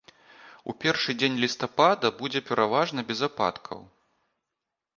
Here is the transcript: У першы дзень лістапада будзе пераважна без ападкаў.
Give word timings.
У 0.71 0.73
першы 0.85 1.11
дзень 1.19 1.37
лістапада 1.43 2.07
будзе 2.23 2.41
пераважна 2.49 3.07
без 3.13 3.19
ападкаў. 3.31 3.79